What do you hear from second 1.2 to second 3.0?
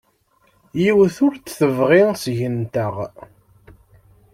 ur t-tebɣi seg-nteɣ.